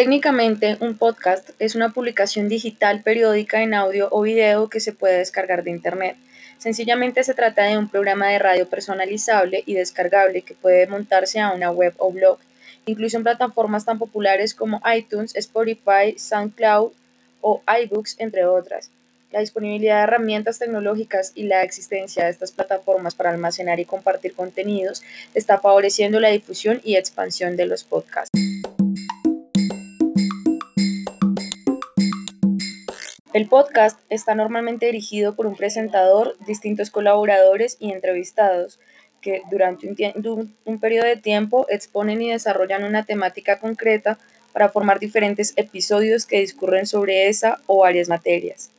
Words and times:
Técnicamente, 0.00 0.78
un 0.80 0.96
podcast 0.96 1.50
es 1.58 1.74
una 1.74 1.90
publicación 1.90 2.48
digital 2.48 3.02
periódica 3.02 3.62
en 3.62 3.74
audio 3.74 4.08
o 4.10 4.22
video 4.22 4.70
que 4.70 4.80
se 4.80 4.94
puede 4.94 5.18
descargar 5.18 5.62
de 5.62 5.72
Internet. 5.72 6.16
Sencillamente 6.56 7.22
se 7.22 7.34
trata 7.34 7.64
de 7.64 7.76
un 7.76 7.86
programa 7.86 8.28
de 8.28 8.38
radio 8.38 8.66
personalizable 8.66 9.62
y 9.66 9.74
descargable 9.74 10.40
que 10.40 10.54
puede 10.54 10.86
montarse 10.86 11.38
a 11.38 11.52
una 11.52 11.70
web 11.70 11.92
o 11.98 12.10
blog, 12.10 12.38
incluso 12.86 13.18
en 13.18 13.24
plataformas 13.24 13.84
tan 13.84 13.98
populares 13.98 14.54
como 14.54 14.80
iTunes, 14.90 15.36
Spotify, 15.36 16.16
SoundCloud 16.16 16.92
o 17.42 17.60
iBooks, 17.82 18.16
entre 18.20 18.46
otras. 18.46 18.90
La 19.32 19.40
disponibilidad 19.40 19.98
de 19.98 20.04
herramientas 20.04 20.58
tecnológicas 20.58 21.32
y 21.34 21.42
la 21.42 21.62
existencia 21.62 22.24
de 22.24 22.30
estas 22.30 22.52
plataformas 22.52 23.14
para 23.14 23.28
almacenar 23.28 23.78
y 23.80 23.84
compartir 23.84 24.32
contenidos 24.32 25.02
está 25.34 25.58
favoreciendo 25.58 26.20
la 26.20 26.30
difusión 26.30 26.80
y 26.84 26.96
expansión 26.96 27.54
de 27.54 27.66
los 27.66 27.84
podcasts. 27.84 28.49
El 33.32 33.46
podcast 33.46 34.00
está 34.08 34.34
normalmente 34.34 34.86
dirigido 34.86 35.36
por 35.36 35.46
un 35.46 35.54
presentador, 35.54 36.36
distintos 36.46 36.90
colaboradores 36.90 37.76
y 37.78 37.92
entrevistados 37.92 38.80
que 39.20 39.42
durante 39.52 39.86
un, 40.64 40.80
periodo 40.80 41.06
de 41.06 41.16
tiempo 41.16 41.64
exponen 41.68 42.20
y 42.22 42.30
desarrollan 42.30 42.82
una 42.82 43.04
temática 43.04 43.60
concreta 43.60 44.18
para 44.52 44.68
formar 44.68 44.98
diferentes 44.98 45.52
episodios 45.54 46.26
que 46.26 46.40
discurren 46.40 46.86
sobre 46.86 47.28
esa 47.28 47.58
o 47.68 47.82
varias 47.82 48.08
materias. 48.08 48.70